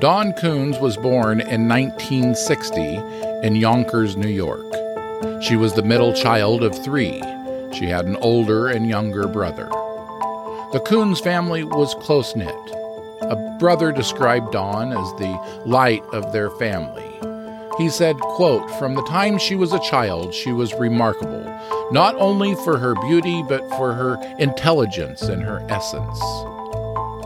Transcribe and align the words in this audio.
Dawn 0.00 0.32
Coons 0.32 0.80
was 0.80 0.96
born 0.96 1.40
in 1.40 1.68
1960 1.68 2.96
in 3.46 3.54
Yonkers, 3.54 4.16
New 4.16 4.28
York. 4.28 4.66
She 5.40 5.54
was 5.54 5.72
the 5.72 5.84
middle 5.84 6.12
child 6.12 6.64
of 6.64 6.76
three. 6.76 7.22
She 7.72 7.86
had 7.86 8.04
an 8.04 8.16
older 8.16 8.66
and 8.66 8.88
younger 8.88 9.28
brother. 9.28 9.68
The 10.72 10.82
Coons 10.84 11.20
family 11.20 11.62
was 11.62 11.94
close 11.94 12.34
knit. 12.34 12.48
A 13.22 13.56
brother 13.60 13.92
described 13.92 14.50
Dawn 14.50 14.92
as 14.92 15.12
the 15.12 15.62
light 15.64 16.02
of 16.12 16.32
their 16.32 16.50
family. 16.50 17.02
He 17.78 17.88
said, 17.88 18.18
quote, 18.18 18.68
From 18.78 18.96
the 18.96 19.04
time 19.04 19.38
she 19.38 19.54
was 19.54 19.72
a 19.72 19.80
child, 19.80 20.34
she 20.34 20.52
was 20.52 20.74
remarkable, 20.74 21.44
not 21.92 22.16
only 22.16 22.56
for 22.56 22.78
her 22.78 22.96
beauty, 22.96 23.44
but 23.48 23.66
for 23.70 23.94
her 23.94 24.16
intelligence 24.40 25.22
and 25.22 25.42
her 25.42 25.64
essence. 25.68 26.20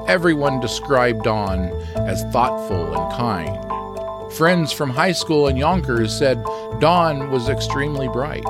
Everyone 0.09 0.59
described 0.59 1.25
Dawn 1.25 1.71
as 1.97 2.25
thoughtful 2.33 2.99
and 2.99 3.13
kind. 3.13 4.33
Friends 4.33 4.73
from 4.73 4.89
high 4.89 5.13
school 5.13 5.49
in 5.49 5.57
Yonkers 5.59 6.17
said 6.17 6.43
Dawn 6.81 7.31
was 7.31 7.51
extremely 7.51 8.09
bright. 8.09 8.43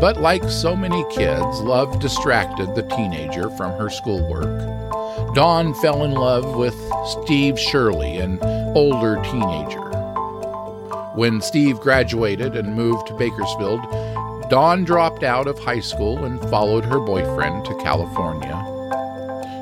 But 0.00 0.18
like 0.20 0.44
so 0.48 0.76
many 0.76 1.04
kids, 1.10 1.60
love 1.60 1.98
distracted 1.98 2.72
the 2.76 2.84
teenager 2.84 3.50
from 3.50 3.76
her 3.78 3.90
schoolwork. 3.90 5.34
Dawn 5.34 5.74
fell 5.74 6.04
in 6.04 6.12
love 6.12 6.54
with 6.54 6.76
Steve 7.04 7.58
Shirley, 7.58 8.18
an 8.18 8.38
older 8.76 9.20
teenager. 9.24 9.80
When 11.16 11.40
Steve 11.40 11.80
graduated 11.80 12.54
and 12.54 12.76
moved 12.76 13.08
to 13.08 13.14
Bakersfield, 13.14 13.80
Dawn 14.50 14.84
dropped 14.84 15.24
out 15.24 15.48
of 15.48 15.58
high 15.58 15.80
school 15.80 16.24
and 16.24 16.40
followed 16.42 16.84
her 16.84 17.00
boyfriend 17.00 17.64
to 17.64 17.74
California. 17.78 18.54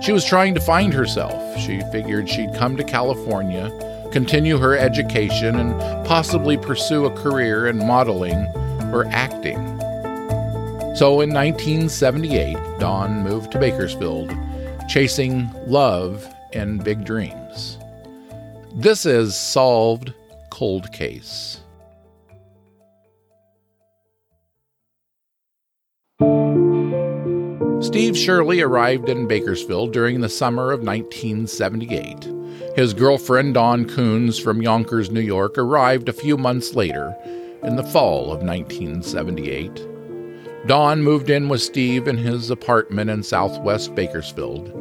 She 0.03 0.11
was 0.11 0.25
trying 0.25 0.55
to 0.57 0.61
find 0.61 0.93
herself. 0.93 1.61
She 1.61 1.81
figured 1.93 2.29
she'd 2.29 2.55
come 2.55 2.77
to 2.77 2.83
California, 2.83 3.71
continue 4.11 4.59
her 4.59 4.77
education, 4.77 5.55
and 5.55 6.07
possibly 6.07 6.57
pursue 6.57 7.07
a 7.07 7.17
career 7.17 7.69
in 7.69 7.79
modeling 7.79 8.47
or 8.93 9.07
acting. 9.13 9.59
So 10.97 11.21
in 11.21 11.33
1978, 11.33 12.57
Dawn 12.81 13.23
moved 13.23 13.53
to 13.53 13.61
Bakersfield, 13.61 14.33
chasing 14.89 15.49
love 15.67 16.27
and 16.53 16.83
big 16.83 17.05
dreams. 17.05 17.79
This 18.75 19.07
is 19.07 19.37
Solved 19.37 20.13
Cold 20.51 20.93
Case. 20.93 21.62
Steve 27.93 28.17
Shirley 28.17 28.63
arrived 28.63 29.11
in 29.11 29.27
Bakersfield 29.27 29.93
during 29.93 30.23
the 30.23 30.29
summer 30.31 30.73
of 30.73 30.81
1978. 30.81 32.27
His 32.75 32.95
girlfriend, 32.95 33.53
Dawn 33.53 33.87
Coons 33.87 34.39
from 34.39 34.63
Yonkers, 34.63 35.11
New 35.11 35.21
York, 35.21 35.59
arrived 35.59 36.09
a 36.09 36.15
few 36.15 36.39
months 36.39 36.75
later 36.75 37.15
in 37.63 37.77
the 37.77 37.85
fall 37.85 38.33
of 38.33 38.43
1978. 38.43 39.87
Dawn 40.67 41.03
moved 41.03 41.29
in 41.29 41.51
with 41.51 41.61
Steve 41.61 42.09
in 42.09 42.17
his 42.17 42.49
apartment 42.49 43.11
in 43.11 43.23
southwest 43.23 43.95
Bakersfield. 43.95 44.73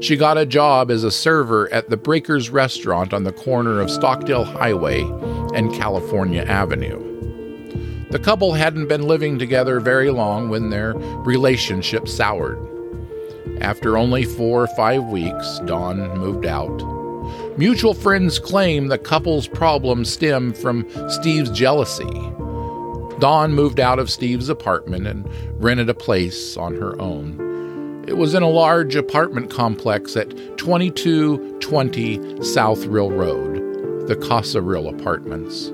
She 0.00 0.16
got 0.16 0.38
a 0.38 0.46
job 0.46 0.92
as 0.92 1.02
a 1.02 1.10
server 1.10 1.68
at 1.72 1.90
the 1.90 1.96
Breakers 1.96 2.50
restaurant 2.50 3.12
on 3.12 3.24
the 3.24 3.32
corner 3.32 3.80
of 3.80 3.90
Stockdale 3.90 4.44
Highway 4.44 5.00
and 5.56 5.74
California 5.74 6.42
Avenue. 6.42 7.09
The 8.10 8.18
couple 8.18 8.54
hadn't 8.54 8.88
been 8.88 9.06
living 9.06 9.38
together 9.38 9.78
very 9.78 10.10
long 10.10 10.48
when 10.48 10.70
their 10.70 10.94
relationship 10.94 12.08
soured. 12.08 12.58
After 13.60 13.96
only 13.96 14.24
four 14.24 14.64
or 14.64 14.68
five 14.68 15.04
weeks, 15.04 15.60
Dawn 15.64 16.18
moved 16.18 16.44
out. 16.44 16.76
Mutual 17.56 17.94
friends 17.94 18.40
claim 18.40 18.88
the 18.88 18.98
couple's 18.98 19.46
problems 19.46 20.10
stem 20.10 20.52
from 20.52 20.88
Steve's 21.08 21.50
jealousy. 21.50 22.10
Dawn 23.20 23.52
moved 23.52 23.78
out 23.78 24.00
of 24.00 24.10
Steve's 24.10 24.48
apartment 24.48 25.06
and 25.06 25.28
rented 25.62 25.88
a 25.88 25.94
place 25.94 26.56
on 26.56 26.74
her 26.74 27.00
own. 27.00 28.04
It 28.08 28.16
was 28.16 28.34
in 28.34 28.42
a 28.42 28.48
large 28.48 28.96
apartment 28.96 29.50
complex 29.50 30.16
at 30.16 30.30
2220 30.58 32.42
South 32.42 32.86
Real 32.86 33.12
Road, 33.12 34.08
the 34.08 34.16
Casa 34.16 34.60
Real 34.60 34.88
Apartments. 34.88 35.70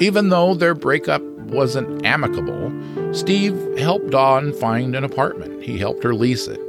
Even 0.00 0.30
though 0.30 0.54
their 0.54 0.74
breakup 0.74 1.20
wasn't 1.52 2.04
amicable, 2.04 2.72
Steve 3.12 3.56
helped 3.78 4.10
Dawn 4.10 4.52
find 4.54 4.94
an 4.96 5.04
apartment. 5.04 5.62
He 5.62 5.78
helped 5.78 6.02
her 6.02 6.14
lease 6.14 6.48
it. 6.48 6.60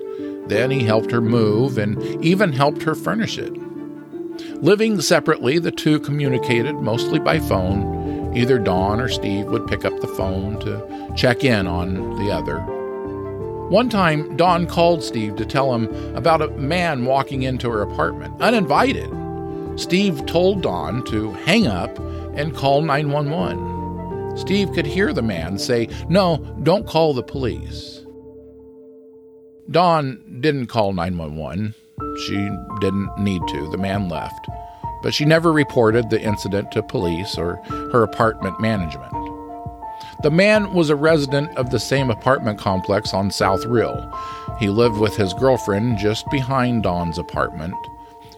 Then 0.49 0.71
he 0.71 0.83
helped 0.83 1.11
her 1.11 1.21
move 1.21 1.77
and 1.77 2.01
even 2.23 2.51
helped 2.51 2.83
her 2.83 2.95
furnish 2.95 3.37
it. 3.37 3.53
Living 4.61 4.99
separately, 5.01 5.59
the 5.59 5.71
two 5.71 5.99
communicated 5.99 6.75
mostly 6.75 7.19
by 7.19 7.39
phone. 7.39 8.35
Either 8.35 8.57
Dawn 8.57 8.99
or 8.99 9.09
Steve 9.09 9.45
would 9.47 9.67
pick 9.67 9.85
up 9.85 9.99
the 10.01 10.07
phone 10.07 10.59
to 10.61 11.13
check 11.15 11.43
in 11.43 11.67
on 11.67 12.17
the 12.17 12.31
other. 12.31 12.59
One 13.69 13.89
time, 13.89 14.35
Dawn 14.35 14.67
called 14.67 15.03
Steve 15.03 15.35
to 15.37 15.45
tell 15.45 15.73
him 15.73 15.85
about 16.15 16.41
a 16.41 16.49
man 16.49 17.05
walking 17.05 17.43
into 17.43 17.69
her 17.69 17.81
apartment, 17.81 18.41
uninvited. 18.41 19.09
Steve 19.79 20.25
told 20.25 20.61
Dawn 20.61 21.03
to 21.05 21.31
hang 21.31 21.67
up 21.67 21.97
and 22.35 22.55
call 22.55 22.81
911. 22.81 23.72
Steve 24.35 24.73
could 24.73 24.85
hear 24.85 25.13
the 25.13 25.21
man 25.21 25.57
say, 25.57 25.87
No, 26.09 26.37
don't 26.63 26.87
call 26.87 27.13
the 27.13 27.23
police. 27.23 28.03
Dawn 29.69 30.39
didn't 30.41 30.67
call 30.67 30.93
911. 30.93 31.73
She 32.25 32.49
didn't 32.81 33.17
need 33.17 33.41
to. 33.49 33.69
The 33.71 33.77
man 33.77 34.09
left. 34.09 34.47
But 35.01 35.13
she 35.13 35.25
never 35.25 35.51
reported 35.51 36.09
the 36.09 36.21
incident 36.21 36.71
to 36.71 36.83
police 36.83 37.37
or 37.37 37.57
her 37.91 38.03
apartment 38.03 38.59
management. 38.59 39.13
The 40.23 40.31
man 40.31 40.73
was 40.73 40.89
a 40.89 40.95
resident 40.95 41.55
of 41.57 41.69
the 41.69 41.79
same 41.79 42.09
apartment 42.09 42.57
complex 42.57 43.13
on 43.13 43.31
South 43.31 43.65
Real. 43.65 44.11
He 44.59 44.69
lived 44.69 44.97
with 44.97 45.15
his 45.15 45.33
girlfriend 45.33 45.97
just 45.97 46.29
behind 46.31 46.83
Dawn's 46.83 47.17
apartment. 47.17 47.75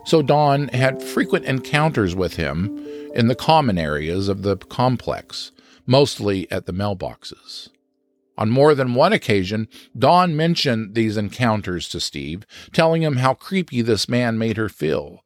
So 0.03 0.21
Dawn 0.21 0.67
had 0.69 1.01
frequent 1.01 1.45
encounters 1.45 2.15
with 2.15 2.35
him 2.35 2.85
in 3.15 3.27
the 3.27 3.35
common 3.35 3.77
areas 3.77 4.27
of 4.27 4.41
the 4.41 4.57
complex 4.57 5.51
mostly 5.85 6.49
at 6.51 6.65
the 6.65 6.73
mailboxes. 6.73 7.69
On 8.37 8.49
more 8.49 8.75
than 8.75 8.95
one 8.95 9.13
occasion, 9.13 9.67
Dawn 9.97 10.35
mentioned 10.35 10.93
these 10.93 11.15
encounters 11.15 11.87
to 11.89 11.99
Steve, 11.99 12.45
telling 12.73 13.01
him 13.01 13.17
how 13.17 13.33
creepy 13.33 13.81
this 13.81 14.09
man 14.09 14.37
made 14.37 14.57
her 14.57 14.69
feel. 14.69 15.23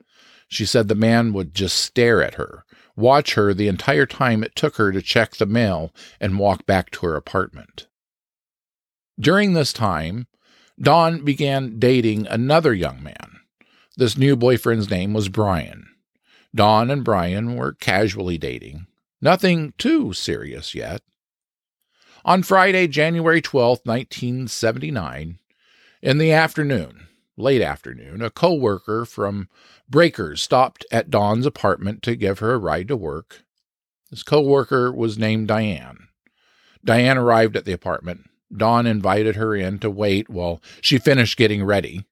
She 0.47 0.66
said 0.66 0.88
the 0.88 0.96
man 0.96 1.34
would 1.34 1.53
just 1.53 1.78
stare 1.78 2.24
at 2.24 2.36
her, 2.36 2.66
watch 2.96 3.34
her 3.34 3.53
the 3.53 3.68
entire 3.68 4.06
time 4.06 4.44
it 4.44 4.56
took 4.56 4.75
her 4.75 4.92
to 4.92 5.02
check 5.02 5.36
the 5.36 5.46
mail 5.46 5.94
and 6.20 6.40
walk 6.40 6.66
back 6.66 6.91
to 6.91 7.06
her 7.08 7.16
apartment. 7.16 7.88
During 9.20 9.53
this 9.53 9.74
time, 9.74 10.28
Dawn 10.80 11.26
began 11.26 11.80
dating 11.80 12.28
another 12.28 12.74
young 12.74 13.03
man. 13.03 13.40
This 13.97 14.18
new 14.18 14.36
boyfriend's 14.36 14.90
name 14.90 15.14
was 15.14 15.30
Brian. 15.30 15.88
Dawn 16.55 16.90
and 16.90 17.03
Brian 17.03 17.55
were 17.55 17.73
casually 17.73 18.38
dating. 18.38 18.88
Nothing 19.21 19.73
too 19.77 20.13
serious 20.13 20.73
yet. 20.73 21.01
On 22.23 22.43
Friday, 22.43 22.87
January 22.87 23.41
12, 23.41 23.79
1979, 23.83 25.39
in 26.01 26.17
the 26.17 26.31
afternoon, 26.31 27.07
late 27.35 27.61
afternoon, 27.61 28.21
a 28.21 28.29
co-worker 28.29 29.05
from 29.05 29.49
Breakers 29.89 30.41
stopped 30.41 30.85
at 30.91 31.09
Dawn's 31.09 31.45
apartment 31.45 32.03
to 32.03 32.16
give 32.16 32.39
her 32.39 32.53
a 32.53 32.59
ride 32.59 32.87
to 32.89 32.95
work. 32.95 33.43
This 34.09 34.23
co-worker 34.23 34.91
was 34.91 35.17
named 35.17 35.47
Diane. 35.47 36.07
Diane 36.83 37.17
arrived 37.17 37.57
at 37.57 37.66
the 37.66 37.73
apartment. 37.73 38.29
Dawn 38.55 38.87
invited 38.87 39.35
her 39.35 39.55
in 39.55 39.79
to 39.79 39.89
wait 39.89 40.29
while 40.29 40.61
she 40.81 40.97
finished 40.97 41.37
getting 41.37 41.63
ready. 41.63 42.05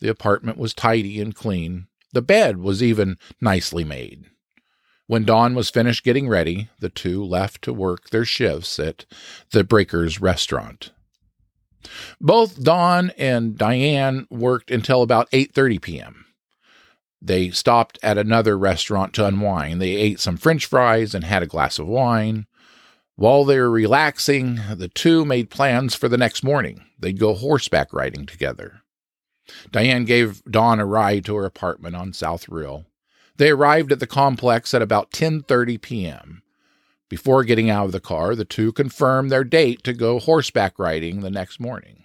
The 0.00 0.08
apartment 0.08 0.58
was 0.58 0.74
tidy 0.74 1.20
and 1.20 1.34
clean. 1.34 1.86
The 2.12 2.22
bed 2.22 2.58
was 2.58 2.82
even 2.82 3.18
nicely 3.40 3.84
made. 3.84 4.26
When 5.06 5.24
Dawn 5.24 5.54
was 5.54 5.70
finished 5.70 6.04
getting 6.04 6.28
ready, 6.28 6.70
the 6.80 6.88
two 6.88 7.22
left 7.22 7.62
to 7.62 7.72
work 7.72 8.10
their 8.10 8.24
shifts 8.24 8.78
at 8.78 9.04
the 9.50 9.62
Breakers 9.62 10.20
restaurant. 10.20 10.92
Both 12.20 12.62
Dawn 12.62 13.10
and 13.18 13.58
Diane 13.58 14.26
worked 14.30 14.70
until 14.70 15.02
about 15.02 15.30
8:30 15.30 15.82
p.m. 15.82 16.24
They 17.20 17.50
stopped 17.50 17.98
at 18.02 18.18
another 18.18 18.56
restaurant 18.56 19.12
to 19.14 19.26
unwind. 19.26 19.80
They 19.80 19.96
ate 19.96 20.20
some 20.20 20.36
french 20.36 20.66
fries 20.66 21.14
and 21.14 21.24
had 21.24 21.42
a 21.42 21.46
glass 21.46 21.78
of 21.78 21.86
wine. 21.86 22.46
While 23.16 23.44
they 23.44 23.58
were 23.58 23.70
relaxing, 23.70 24.60
the 24.74 24.88
two 24.88 25.24
made 25.24 25.50
plans 25.50 25.94
for 25.94 26.08
the 26.08 26.18
next 26.18 26.42
morning. 26.42 26.84
They'd 26.98 27.20
go 27.20 27.34
horseback 27.34 27.92
riding 27.92 28.26
together. 28.26 28.80
Diane 29.70 30.04
gave 30.04 30.42
Dawn 30.44 30.80
a 30.80 30.86
ride 30.86 31.24
to 31.26 31.36
her 31.36 31.44
apartment 31.44 31.94
on 31.94 32.12
South 32.12 32.48
Real. 32.48 32.86
They 33.36 33.50
arrived 33.50 33.92
at 33.92 34.00
the 34.00 34.06
complex 34.06 34.74
at 34.74 34.82
about 34.82 35.10
10:30 35.10 35.80
p.m. 35.80 36.42
Before 37.08 37.44
getting 37.44 37.70
out 37.70 37.86
of 37.86 37.92
the 37.92 38.00
car, 38.00 38.34
the 38.34 38.44
two 38.44 38.72
confirmed 38.72 39.30
their 39.30 39.44
date 39.44 39.82
to 39.84 39.92
go 39.92 40.18
horseback 40.18 40.78
riding 40.78 41.20
the 41.20 41.30
next 41.30 41.60
morning. 41.60 42.04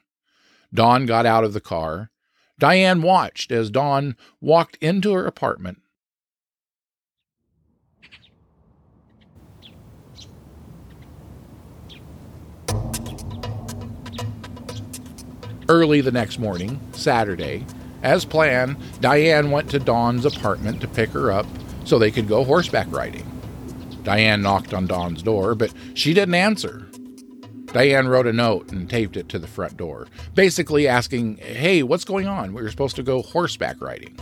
Dawn 0.73 1.05
got 1.05 1.25
out 1.25 1.43
of 1.43 1.53
the 1.53 1.61
car. 1.61 2.11
Diane 2.59 3.01
watched 3.01 3.51
as 3.51 3.71
Dawn 3.71 4.15
walked 4.41 4.77
into 4.81 5.13
her 5.13 5.25
apartment 5.25 5.79
Early 15.69 16.01
the 16.01 16.11
next 16.11 16.39
morning, 16.39 16.79
Saturday, 16.93 17.63
as 18.03 18.25
planned, 18.25 18.77
Diane 19.01 19.51
went 19.51 19.69
to 19.71 19.79
Dawn's 19.79 20.25
apartment 20.25 20.81
to 20.81 20.87
pick 20.87 21.09
her 21.11 21.31
up 21.31 21.45
so 21.85 21.97
they 21.97 22.11
could 22.11 22.27
go 22.27 22.43
horseback 22.43 22.87
riding. 22.91 23.25
Diane 24.03 24.41
knocked 24.41 24.73
on 24.73 24.87
Dawn's 24.87 25.23
door, 25.23 25.55
but 25.55 25.73
she 25.93 26.13
didn't 26.13 26.35
answer. 26.35 26.87
Diane 27.67 28.07
wrote 28.07 28.25
a 28.25 28.33
note 28.33 28.71
and 28.71 28.89
taped 28.89 29.15
it 29.15 29.29
to 29.29 29.39
the 29.39 29.47
front 29.47 29.77
door, 29.77 30.07
basically 30.33 30.87
asking, 30.87 31.37
Hey, 31.37 31.83
what's 31.83 32.05
going 32.05 32.27
on? 32.27 32.53
We 32.53 32.61
were 32.61 32.71
supposed 32.71 32.95
to 32.95 33.03
go 33.03 33.21
horseback 33.21 33.79
riding. 33.81 34.17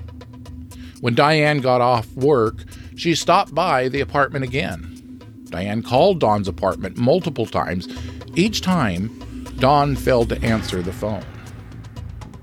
When 0.99 1.15
Diane 1.15 1.59
got 1.59 1.79
off 1.79 2.11
work, 2.13 2.65
she 2.95 3.15
stopped 3.15 3.53
by 3.53 3.87
the 3.87 4.01
apartment 4.01 4.43
again. 4.43 5.21
Diane 5.45 5.81
called 5.81 6.19
Dawn's 6.19 6.47
apartment 6.47 6.97
multiple 6.97 7.45
times. 7.45 7.87
Each 8.35 8.61
time, 8.61 9.45
Dawn 9.59 9.95
failed 9.95 10.29
to 10.29 10.41
answer 10.41 10.81
the 10.81 10.91
phone. 10.91 11.23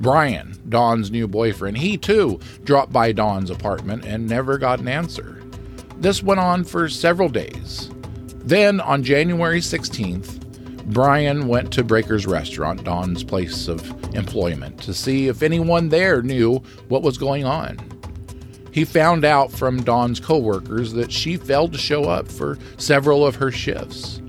Brian, 0.00 0.58
Dawn's 0.68 1.10
new 1.10 1.28
boyfriend, 1.28 1.78
he 1.78 1.96
too 1.96 2.40
dropped 2.64 2.92
by 2.92 3.12
Dawn's 3.12 3.50
apartment 3.50 4.04
and 4.04 4.28
never 4.28 4.58
got 4.58 4.80
an 4.80 4.88
answer. 4.88 5.42
This 5.98 6.22
went 6.22 6.40
on 6.40 6.64
for 6.64 6.88
several 6.88 7.28
days. 7.28 7.90
Then, 8.44 8.80
on 8.80 9.02
January 9.02 9.60
16th, 9.60 10.40
Brian 10.86 11.48
went 11.48 11.72
to 11.72 11.84
Breaker's 11.84 12.26
restaurant, 12.26 12.84
Dawn's 12.84 13.24
place 13.24 13.68
of 13.68 13.88
employment, 14.14 14.78
to 14.82 14.92
see 14.92 15.28
if 15.28 15.42
anyone 15.42 15.88
there 15.88 16.20
knew 16.20 16.56
what 16.88 17.02
was 17.02 17.16
going 17.16 17.44
on. 17.44 17.78
He 18.70 18.84
found 18.84 19.24
out 19.24 19.50
from 19.52 19.82
Dawn's 19.82 20.20
coworkers 20.20 20.92
that 20.92 21.10
she 21.10 21.36
failed 21.36 21.72
to 21.72 21.78
show 21.78 22.04
up 22.04 22.28
for 22.28 22.58
several 22.76 23.24
of 23.24 23.36
her 23.36 23.50
shifts. 23.50 24.20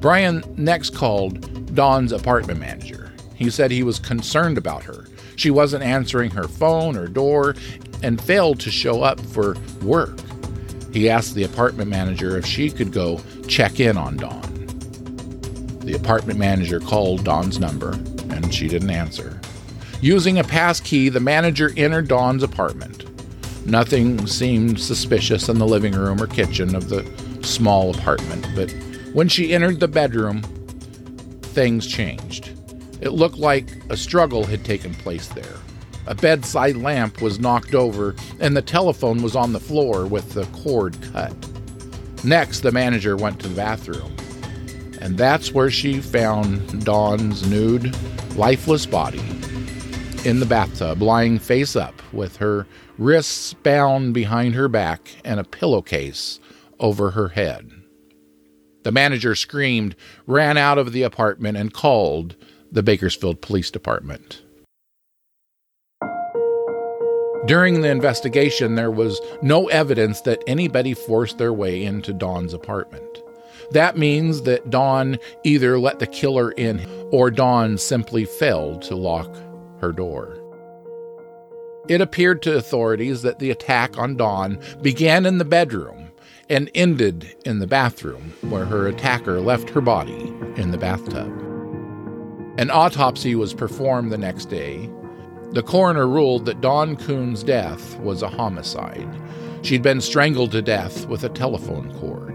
Brian 0.00 0.44
next 0.58 0.90
called 0.90 1.53
Dawn's 1.74 2.12
apartment 2.12 2.60
manager. 2.60 3.12
He 3.34 3.50
said 3.50 3.70
he 3.70 3.82
was 3.82 3.98
concerned 3.98 4.58
about 4.58 4.84
her. 4.84 5.06
She 5.36 5.50
wasn't 5.50 5.82
answering 5.82 6.30
her 6.30 6.46
phone 6.46 6.96
or 6.96 7.08
door 7.08 7.56
and 8.02 8.20
failed 8.20 8.60
to 8.60 8.70
show 8.70 9.02
up 9.02 9.20
for 9.20 9.56
work. 9.82 10.18
He 10.92 11.10
asked 11.10 11.34
the 11.34 11.44
apartment 11.44 11.90
manager 11.90 12.36
if 12.38 12.46
she 12.46 12.70
could 12.70 12.92
go 12.92 13.20
check 13.48 13.80
in 13.80 13.96
on 13.96 14.16
Dawn. 14.16 14.42
The 15.80 15.94
apartment 15.94 16.38
manager 16.38 16.78
called 16.80 17.24
Dawn's 17.24 17.58
number 17.58 17.92
and 18.30 18.54
she 18.54 18.68
didn't 18.68 18.90
answer. 18.90 19.40
Using 20.00 20.38
a 20.38 20.44
pass 20.44 20.80
key, 20.80 21.08
the 21.08 21.20
manager 21.20 21.72
entered 21.76 22.08
Dawn's 22.08 22.42
apartment. 22.42 23.04
Nothing 23.66 24.26
seemed 24.26 24.78
suspicious 24.78 25.48
in 25.48 25.58
the 25.58 25.66
living 25.66 25.94
room 25.94 26.22
or 26.22 26.26
kitchen 26.26 26.74
of 26.74 26.88
the 26.88 27.04
small 27.42 27.94
apartment, 27.94 28.46
but 28.54 28.70
when 29.14 29.28
she 29.28 29.54
entered 29.54 29.80
the 29.80 29.88
bedroom, 29.88 30.42
things 31.54 31.86
changed. 31.86 32.50
It 33.00 33.10
looked 33.10 33.38
like 33.38 33.70
a 33.90 33.96
struggle 33.96 34.44
had 34.44 34.64
taken 34.64 34.94
place 34.94 35.28
there. 35.28 35.56
A 36.06 36.14
bedside 36.14 36.76
lamp 36.76 37.22
was 37.22 37.38
knocked 37.38 37.74
over, 37.74 38.14
and 38.40 38.56
the 38.56 38.62
telephone 38.62 39.22
was 39.22 39.34
on 39.34 39.52
the 39.52 39.60
floor 39.60 40.06
with 40.06 40.32
the 40.32 40.44
cord 40.46 40.96
cut. 41.12 41.34
Next, 42.24 42.60
the 42.60 42.72
manager 42.72 43.16
went 43.16 43.40
to 43.40 43.48
the 43.48 43.54
bathroom, 43.54 44.14
and 45.00 45.16
that's 45.16 45.52
where 45.52 45.70
she 45.70 46.00
found 46.00 46.84
Dawn's 46.84 47.48
nude, 47.48 47.94
lifeless 48.36 48.84
body 48.86 49.22
in 50.24 50.40
the 50.40 50.46
bathtub, 50.46 51.02
lying 51.02 51.38
face 51.38 51.76
up, 51.76 52.00
with 52.12 52.36
her 52.38 52.66
wrists 52.96 53.52
bound 53.52 54.14
behind 54.14 54.54
her 54.54 54.68
back 54.68 55.10
and 55.24 55.38
a 55.38 55.44
pillowcase 55.44 56.40
over 56.80 57.10
her 57.10 57.28
head. 57.28 57.70
The 58.84 58.92
manager 58.92 59.34
screamed, 59.34 59.96
ran 60.26 60.56
out 60.56 60.78
of 60.78 60.92
the 60.92 61.02
apartment, 61.02 61.56
and 61.56 61.72
called 61.72 62.36
the 62.70 62.82
Bakersfield 62.82 63.40
Police 63.40 63.70
Department. 63.70 64.42
During 67.46 67.80
the 67.80 67.90
investigation, 67.90 68.74
there 68.74 68.90
was 68.90 69.20
no 69.42 69.68
evidence 69.68 70.20
that 70.22 70.42
anybody 70.46 70.94
forced 70.94 71.38
their 71.38 71.52
way 71.52 71.82
into 71.82 72.12
Dawn's 72.12 72.54
apartment. 72.54 73.22
That 73.70 73.98
means 73.98 74.42
that 74.42 74.70
Dawn 74.70 75.18
either 75.44 75.78
let 75.78 75.98
the 75.98 76.06
killer 76.06 76.52
in 76.52 76.86
or 77.10 77.30
Dawn 77.30 77.78
simply 77.78 78.24
failed 78.24 78.82
to 78.82 78.96
lock 78.96 79.34
her 79.80 79.92
door. 79.92 80.38
It 81.88 82.00
appeared 82.00 82.42
to 82.42 82.56
authorities 82.56 83.22
that 83.22 83.38
the 83.38 83.50
attack 83.50 83.98
on 83.98 84.16
Dawn 84.16 84.58
began 84.80 85.26
in 85.26 85.38
the 85.38 85.44
bedroom 85.44 86.03
and 86.48 86.70
ended 86.74 87.34
in 87.44 87.58
the 87.58 87.66
bathroom, 87.66 88.32
where 88.42 88.64
her 88.64 88.86
attacker 88.86 89.40
left 89.40 89.70
her 89.70 89.80
body 89.80 90.32
in 90.56 90.70
the 90.70 90.78
bathtub. 90.78 91.32
An 92.58 92.70
autopsy 92.70 93.34
was 93.34 93.52
performed 93.52 94.12
the 94.12 94.18
next 94.18 94.46
day. 94.46 94.88
The 95.50 95.62
coroner 95.62 96.06
ruled 96.06 96.46
that 96.46 96.60
Dawn 96.60 96.96
Coon's 96.96 97.42
death 97.42 97.98
was 98.00 98.22
a 98.22 98.28
homicide. 98.28 99.08
She'd 99.62 99.82
been 99.82 100.00
strangled 100.00 100.52
to 100.52 100.62
death 100.62 101.06
with 101.06 101.24
a 101.24 101.28
telephone 101.28 101.92
cord. 101.98 102.34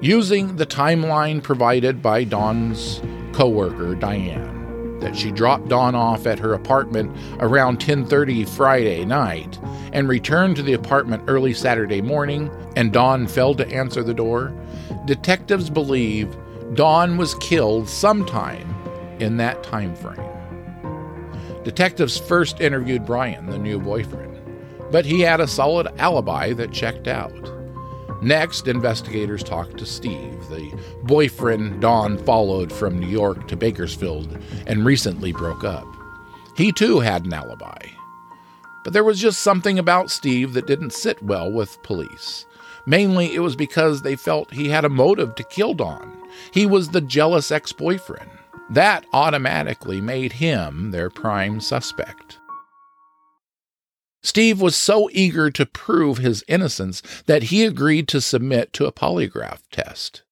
Using 0.00 0.56
the 0.56 0.66
timeline 0.66 1.42
provided 1.42 2.02
by 2.02 2.24
Dawn's 2.24 3.00
coworker, 3.32 3.94
Diane, 3.94 4.63
that 5.00 5.16
she 5.16 5.30
dropped 5.30 5.68
Dawn 5.68 5.94
off 5.94 6.26
at 6.26 6.38
her 6.38 6.54
apartment 6.54 7.14
around 7.40 7.80
10:30 7.80 8.44
Friday 8.44 9.04
night 9.04 9.58
and 9.92 10.08
returned 10.08 10.56
to 10.56 10.62
the 10.62 10.72
apartment 10.72 11.22
early 11.26 11.52
Saturday 11.52 12.00
morning 12.00 12.50
and 12.76 12.92
Dawn 12.92 13.26
failed 13.26 13.58
to 13.58 13.68
answer 13.68 14.02
the 14.02 14.14
door, 14.14 14.52
detectives 15.04 15.70
believe 15.70 16.36
Dawn 16.74 17.16
was 17.16 17.34
killed 17.36 17.88
sometime 17.88 18.74
in 19.20 19.36
that 19.36 19.62
time 19.62 19.94
frame. 19.94 20.20
Detectives 21.62 22.18
first 22.18 22.60
interviewed 22.60 23.06
Brian, 23.06 23.46
the 23.46 23.58
new 23.58 23.78
boyfriend, 23.78 24.38
but 24.90 25.04
he 25.04 25.20
had 25.20 25.40
a 25.40 25.46
solid 25.46 25.88
alibi 25.98 26.52
that 26.52 26.72
checked 26.72 27.08
out. 27.08 27.32
Next, 28.24 28.68
investigators 28.68 29.42
talked 29.42 29.76
to 29.76 29.84
Steve, 29.84 30.48
the 30.48 30.72
boyfriend 31.02 31.82
Dawn 31.82 32.16
followed 32.16 32.72
from 32.72 32.98
New 32.98 33.06
York 33.06 33.46
to 33.48 33.56
Bakersfield 33.56 34.38
and 34.66 34.86
recently 34.86 35.30
broke 35.30 35.62
up. 35.62 35.86
He 36.56 36.72
too 36.72 37.00
had 37.00 37.26
an 37.26 37.34
alibi. 37.34 37.86
But 38.82 38.94
there 38.94 39.04
was 39.04 39.20
just 39.20 39.42
something 39.42 39.78
about 39.78 40.10
Steve 40.10 40.54
that 40.54 40.66
didn't 40.66 40.94
sit 40.94 41.22
well 41.22 41.52
with 41.52 41.82
police. 41.82 42.46
Mainly, 42.86 43.34
it 43.34 43.40
was 43.40 43.56
because 43.56 44.00
they 44.00 44.16
felt 44.16 44.54
he 44.54 44.70
had 44.70 44.86
a 44.86 44.88
motive 44.88 45.34
to 45.34 45.44
kill 45.44 45.74
Dawn. 45.74 46.16
He 46.50 46.64
was 46.64 46.88
the 46.88 47.02
jealous 47.02 47.50
ex 47.50 47.72
boyfriend. 47.72 48.30
That 48.70 49.04
automatically 49.12 50.00
made 50.00 50.32
him 50.32 50.92
their 50.92 51.10
prime 51.10 51.60
suspect. 51.60 52.38
Steve 54.24 54.58
was 54.58 54.74
so 54.74 55.10
eager 55.12 55.50
to 55.50 55.66
prove 55.66 56.16
his 56.16 56.42
innocence 56.48 57.02
that 57.26 57.44
he 57.44 57.62
agreed 57.62 58.08
to 58.08 58.22
submit 58.22 58.72
to 58.72 58.86
a 58.86 58.92
polygraph 58.92 59.60
test. 59.70 60.22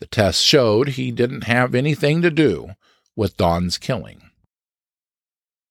The 0.00 0.06
test 0.06 0.42
showed 0.42 0.88
he 0.88 1.12
didn't 1.12 1.44
have 1.44 1.72
anything 1.72 2.20
to 2.22 2.30
do 2.32 2.70
with 3.14 3.36
Dawn's 3.36 3.78
killing. 3.78 4.22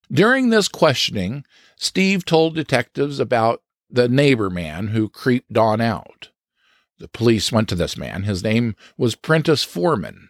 During 0.10 0.50
this 0.50 0.70
questioning, 0.70 1.44
Steve 1.76 2.24
told 2.24 2.56
detectives 2.56 3.20
about 3.20 3.62
the 3.90 4.08
neighbor 4.08 4.50
man 4.50 4.88
who 4.88 5.10
creeped 5.10 5.52
Dawn 5.52 5.82
out. 5.82 6.30
The 7.00 7.10
police 7.10 7.52
went 7.52 7.68
to 7.70 7.76
this 7.76 7.98
man. 7.98 8.24
His 8.24 8.44
name 8.44 8.78
was 8.98 9.16
Prentice 9.16 9.66
Foreman. 9.66 10.30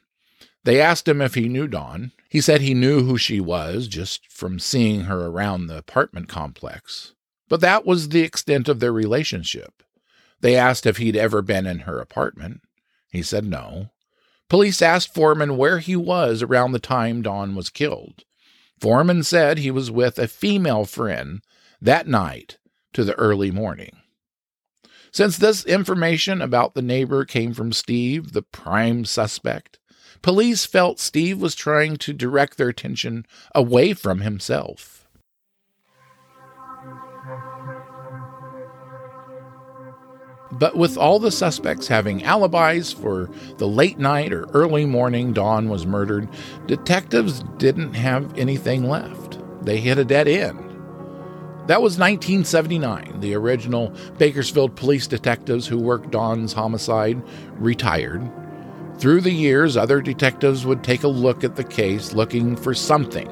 They 0.64 0.82
asked 0.82 1.08
him 1.08 1.22
if 1.22 1.36
he 1.36 1.48
knew 1.48 1.68
Dawn. 1.68 2.14
He 2.32 2.40
said 2.40 2.62
he 2.62 2.74
knew 2.74 3.04
who 3.04 3.18
she 3.18 3.42
was 3.42 3.90
just 3.90 4.32
from 4.32 4.58
seeing 4.58 5.02
her 5.02 5.26
around 5.26 5.68
the 5.68 5.78
apartment 5.78 6.30
complex. 6.30 7.14
But 7.50 7.60
that 7.60 7.86
was 7.86 8.08
the 8.08 8.22
extent 8.22 8.70
of 8.70 8.80
their 8.80 8.94
relationship. 8.94 9.84
They 10.40 10.56
asked 10.56 10.86
if 10.86 10.96
he'd 10.96 11.18
ever 11.18 11.42
been 11.42 11.68
in 11.68 11.80
her 11.80 12.00
apartment. 12.00 12.62
He 13.12 13.22
said 13.22 13.44
no. 13.44 13.90
Police 14.48 14.82
asked 14.82 15.14
Foreman 15.14 15.58
where 15.58 15.80
he 15.80 15.98
was 15.98 16.42
around 16.42 16.72
the 16.72 16.80
time 16.80 17.22
Dawn 17.22 17.54
was 17.54 17.70
killed. 17.70 18.24
Foreman 18.80 19.24
said 19.24 19.58
he 19.58 19.70
was 19.70 19.92
with 19.92 20.18
a 20.18 20.30
female 20.30 20.86
friend 20.86 21.42
that 21.82 22.08
night 22.08 22.60
to 22.94 23.04
the 23.04 23.14
early 23.16 23.52
morning. 23.52 23.98
Since 25.12 25.38
this 25.38 25.66
information 25.66 26.42
about 26.42 26.76
the 26.76 26.82
neighbor 26.82 27.26
came 27.26 27.54
from 27.54 27.74
Steve, 27.74 28.32
the 28.32 28.42
prime 28.42 29.04
suspect, 29.04 29.80
police 30.22 30.66
felt 30.66 31.00
Steve 31.00 31.42
was 31.42 31.56
trying 31.56 31.98
to 31.98 32.14
direct 32.14 32.58
their 32.58 32.70
attention 32.70 33.26
away 33.56 33.94
from 33.94 34.22
himself. 34.22 35.02
But 40.52 40.76
with 40.76 40.98
all 40.98 41.18
the 41.18 41.32
suspects 41.32 41.88
having 41.88 42.24
alibis 42.24 42.92
for 42.92 43.30
the 43.58 43.68
late 43.68 43.98
night 43.98 44.34
or 44.34 44.50
early 44.54 44.86
morning 44.86 45.34
Dawn 45.34 45.70
was 45.70 45.86
murdered, 45.86 46.30
detectives 46.68 47.44
didn't 47.58 47.94
have 47.94 48.38
anything 48.38 48.88
left. 48.88 49.40
They 49.64 49.78
hit 49.78 49.98
a 49.98 50.06
dead 50.06 50.28
end. 50.28 50.60
That 51.68 51.82
was 51.82 51.98
1979. 51.98 53.22
The 53.22 53.34
original 53.36 53.94
Bakersfield 54.18 54.76
police 54.76 55.08
detectives 55.08 55.68
who 55.68 55.78
worked 55.78 56.12
Dawn's 56.12 56.54
homicide 56.54 57.22
retired. 57.58 58.30
Through 59.02 59.22
the 59.22 59.34
years, 59.34 59.78
other 59.78 60.00
detectives 60.00 60.64
would 60.64 60.84
take 60.84 61.02
a 61.02 61.08
look 61.08 61.44
at 61.44 61.56
the 61.56 61.64
case 61.64 62.14
looking 62.14 62.56
for 62.56 62.76
something, 62.76 63.28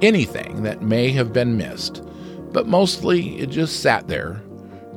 anything 0.00 0.62
that 0.62 0.80
may 0.80 1.10
have 1.10 1.30
been 1.30 1.58
missed. 1.58 2.02
But 2.52 2.66
mostly 2.66 3.38
it 3.38 3.50
just 3.50 3.80
sat 3.80 4.08
there, 4.08 4.40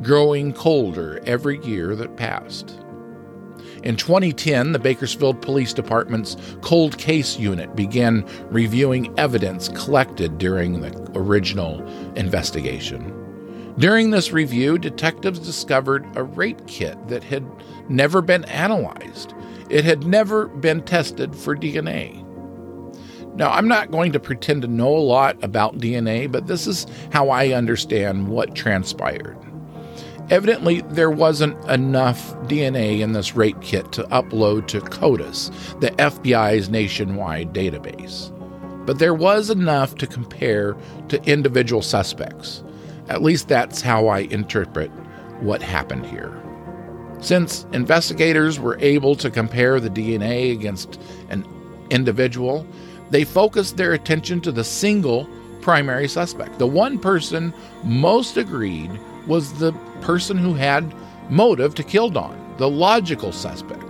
growing 0.01 0.53
colder 0.53 1.22
every 1.25 1.62
year 1.65 1.94
that 1.98 2.15
passed. 2.15 2.80
In 3.84 3.98
2010, 3.98 4.72
the 4.72 4.80
Bakersfield 4.80 5.42
Police 5.42 5.74
Department's 5.74 6.38
Cold 6.62 6.98
Case 6.98 7.38
Unit 7.38 7.75
began 7.75 8.25
reviewing 8.50 9.13
evidence 9.20 9.68
collected 9.68 10.38
during 10.38 10.80
the 10.80 11.12
original 11.15 11.86
investigation. 12.15 13.20
During 13.77 14.10
this 14.10 14.32
review, 14.32 14.77
detectives 14.77 15.39
discovered 15.39 16.08
a 16.15 16.24
rape 16.24 16.65
kit 16.65 17.10
that 17.10 17.25
had 17.25 17.46
never 17.89 18.22
been 18.22 18.46
analyzed. 18.46 19.34
It 19.74 19.86
had 19.86 20.06
never 20.06 20.50
been 20.50 20.84
tested 20.84 21.36
for 21.36 21.56
DNA. 21.56 22.24
Now, 23.36 23.50
I'm 23.50 23.68
not 23.68 23.89
going 23.89 24.12
to 24.12 24.20
pretend 24.20 24.62
to 24.62 24.68
know 24.68 24.96
a 24.96 25.00
lot 25.00 25.44
about 25.44 25.80
DNA, 25.80 26.32
but 26.32 26.46
this 26.46 26.68
is 26.68 26.86
how 27.12 27.30
I 27.30 27.53
understand 27.53 28.27
what 28.27 28.53
transpired. 28.53 29.36
Evidently, 30.30 30.82
there 30.89 31.10
wasn't 31.10 31.58
enough 31.72 32.36
DNA 32.44 33.00
in 33.00 33.13
this 33.13 33.36
rape 33.36 33.60
kit 33.62 33.92
to 33.94 34.03
upload 34.03 34.68
to 34.68 34.80
CODIS, 34.80 35.50
the 35.80 35.89
FBI's 35.94 36.70
nationwide 36.70 37.51
database. 37.51 38.30
But 38.86 39.00
there 39.00 39.15
was 39.15 39.50
enough 39.50 39.96
to 39.96 40.06
compare 40.06 40.75
to 41.08 41.24
individual 41.24 41.82
suspects. 41.82 42.63
At 43.10 43.24
least 43.24 43.48
that's 43.48 43.82
how 43.82 44.06
I 44.08 44.20
interpret 44.20 44.92
what 45.42 45.63
happened 45.63 46.06
here. 46.06 46.42
Since 47.24 47.65
investigators 47.72 48.60
were 48.60 48.77
able 48.80 49.15
to 49.15 49.32
compare 49.32 49.80
the 49.80 49.89
DNA 49.89 50.51
against 50.51 51.00
an 51.30 51.46
individual, 51.89 52.68
they 53.12 53.24
focused 53.24 53.77
their 53.77 53.94
attention 53.94 54.42
to 54.42 54.51
the 54.51 54.63
single 54.63 55.27
primary 55.62 56.10
suspect, 56.10 56.60
the 56.60 56.68
one 56.68 57.00
person 57.00 57.53
most 57.84 58.36
agreed 58.36 58.92
was 59.25 59.53
the 59.53 59.72
person 60.01 60.38
who 60.38 60.53
had 60.53 60.94
motive 61.30 61.74
to 61.75 61.84
kill 61.84 62.10
Dawn, 62.10 62.38
the 62.58 62.70
logical 62.70 63.32
suspect, 63.32 63.82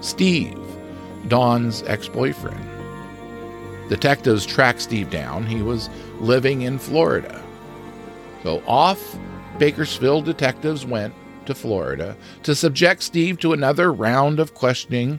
Steve, 0.00 0.58
Dawn's 1.28 1.82
ex 1.82 2.08
boyfriend. 2.08 2.64
Detectives 3.90 4.46
tracked 4.46 4.80
Steve 4.80 5.10
down. 5.10 5.44
He 5.44 5.62
was 5.62 5.90
living 6.20 6.62
in 6.62 6.78
Florida. 6.78 7.42
So 8.42 8.62
off 8.66 9.18
Bakersfield 9.58 10.24
detectives 10.24 10.86
went 10.86 11.12
to 11.48 11.54
Florida 11.54 12.16
to 12.44 12.54
subject 12.54 13.02
Steve 13.02 13.38
to 13.40 13.52
another 13.52 13.92
round 13.92 14.38
of 14.38 14.54
questioning 14.54 15.18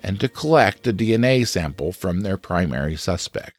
and 0.00 0.18
to 0.18 0.28
collect 0.28 0.86
a 0.86 0.92
DNA 0.92 1.46
sample 1.46 1.92
from 1.92 2.20
their 2.20 2.36
primary 2.36 2.96
suspect. 2.96 3.56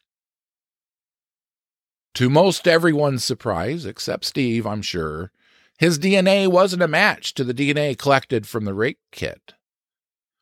To 2.14 2.28
most 2.28 2.66
everyone's 2.66 3.24
surprise, 3.24 3.86
except 3.86 4.24
Steve, 4.24 4.66
I'm 4.66 4.82
sure, 4.82 5.30
his 5.78 5.98
DNA 5.98 6.48
wasn't 6.48 6.82
a 6.82 6.88
match 6.88 7.34
to 7.34 7.44
the 7.44 7.54
DNA 7.54 7.96
collected 7.96 8.46
from 8.46 8.64
the 8.64 8.74
rape 8.74 8.98
kit. 9.12 9.54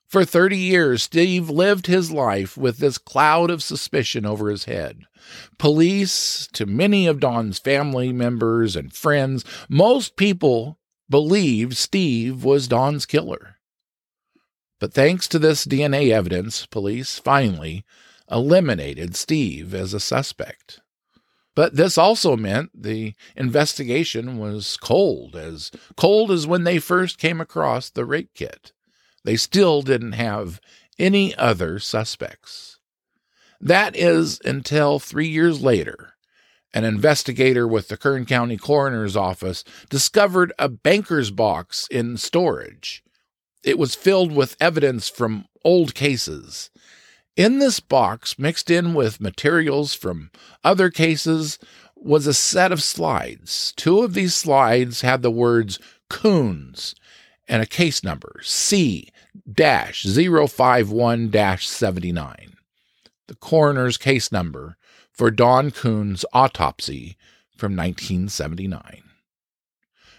For 0.08 0.24
30 0.24 0.56
years, 0.56 1.02
Steve 1.02 1.50
lived 1.50 1.86
his 1.86 2.10
life 2.10 2.56
with 2.56 2.78
this 2.78 2.96
cloud 2.96 3.50
of 3.50 3.62
suspicion 3.62 4.24
over 4.24 4.48
his 4.48 4.64
head. 4.64 5.02
Police, 5.58 6.48
to 6.52 6.64
many 6.64 7.06
of 7.06 7.20
Dawn's 7.20 7.58
family 7.58 8.12
members 8.12 8.76
and 8.76 8.94
friends, 8.94 9.44
most 9.68 10.16
people 10.16 10.78
believed 11.08 11.76
Steve 11.76 12.44
was 12.44 12.68
Dawn's 12.68 13.06
killer. 13.06 13.56
But 14.78 14.92
thanks 14.92 15.26
to 15.28 15.38
this 15.38 15.64
DNA 15.64 16.10
evidence, 16.10 16.66
police 16.66 17.18
finally 17.18 17.84
eliminated 18.30 19.16
Steve 19.16 19.74
as 19.74 19.94
a 19.94 20.00
suspect. 20.00 20.80
But 21.54 21.76
this 21.76 21.96
also 21.96 22.36
meant 22.36 22.70
the 22.74 23.14
investigation 23.34 24.36
was 24.36 24.76
cold, 24.76 25.34
as 25.34 25.70
cold 25.96 26.30
as 26.30 26.46
when 26.46 26.64
they 26.64 26.78
first 26.78 27.18
came 27.18 27.40
across 27.40 27.88
the 27.88 28.04
rape 28.04 28.34
kit. 28.34 28.72
They 29.24 29.36
still 29.36 29.80
didn't 29.80 30.12
have 30.12 30.60
any 30.98 31.34
other 31.36 31.78
suspects. 31.78 32.78
That 33.58 33.96
is 33.96 34.38
until 34.44 34.98
three 34.98 35.28
years 35.28 35.62
later, 35.62 36.15
an 36.76 36.84
investigator 36.84 37.66
with 37.66 37.88
the 37.88 37.96
Kern 37.96 38.26
County 38.26 38.56
Coroner's 38.56 39.16
Office 39.16 39.64
discovered 39.90 40.52
a 40.58 40.68
banker's 40.68 41.30
box 41.30 41.88
in 41.90 42.16
storage. 42.16 43.02
It 43.64 43.78
was 43.78 43.94
filled 43.94 44.32
with 44.32 44.56
evidence 44.60 45.08
from 45.08 45.46
old 45.64 45.94
cases 45.94 46.70
in 47.36 47.58
this 47.58 47.80
box, 47.80 48.38
mixed 48.38 48.70
in 48.70 48.94
with 48.94 49.20
materials 49.20 49.92
from 49.92 50.30
other 50.64 50.88
cases, 50.90 51.58
was 51.94 52.26
a 52.26 52.32
set 52.34 52.72
of 52.72 52.82
slides. 52.82 53.74
Two 53.76 54.02
of 54.02 54.14
these 54.14 54.34
slides 54.34 55.02
had 55.02 55.20
the 55.20 55.30
words 55.30 55.78
Coons 56.08 56.94
and 57.46 57.62
a 57.62 57.66
case 57.66 58.02
number 58.02 58.40
C 58.42 59.10
051 59.54 61.30
79. 61.58 62.56
The 63.28 63.34
coroner's 63.34 63.98
case 63.98 64.32
number 64.32 64.76
for 65.16 65.30
Dawn 65.30 65.70
Coon's 65.70 66.24
autopsy 66.32 67.16
from 67.56 67.74
1979. 67.74 69.02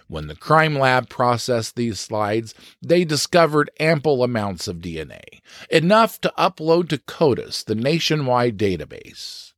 When 0.08 0.28
the 0.28 0.36
crime 0.36 0.78
lab 0.80 1.10
processed 1.10 1.76
these 1.76 2.00
slides, 2.00 2.54
they 2.82 3.04
discovered 3.04 3.70
ample 3.80 4.24
amounts 4.24 4.68
of 4.68 4.78
DNA, 4.78 5.42
enough 5.70 6.20
to 6.22 6.34
upload 6.38 6.90
to 6.90 6.98
CODIS, 6.98 7.64
the 7.66 7.76
nationwide 7.76 8.58
database. 8.58 9.54